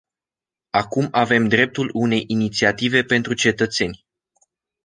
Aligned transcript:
Acum 0.69 1.07
avem 1.11 1.47
dreptul 1.47 1.89
unei 1.93 2.23
inițiative 2.27 3.03
pentru 3.03 3.33
cetățeni. 3.33 4.05